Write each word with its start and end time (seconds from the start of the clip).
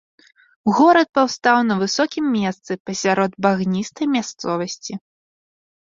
Горад 0.77 1.09
паўстаў 1.17 1.57
на 1.69 1.75
высокім 1.83 2.25
месцы 2.37 2.71
пасярод 2.89 3.31
багністай 3.47 4.05
мясцовасці. 4.19 4.93